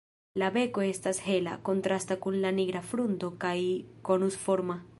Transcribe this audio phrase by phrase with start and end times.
[0.41, 3.55] La beko estas hela, kontrasta kun la nigra frunto kaj
[4.11, 4.81] konusforma.